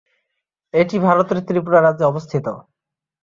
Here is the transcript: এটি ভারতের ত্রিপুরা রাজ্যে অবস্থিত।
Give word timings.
এটি 0.73 0.95
ভারতের 1.05 1.39
ত্রিপুরা 1.47 1.79
রাজ্যে 1.81 2.05
অবস্থিত। 2.07 2.45